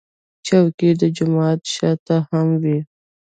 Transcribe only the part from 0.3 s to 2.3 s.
چوکۍ د جومات شا ته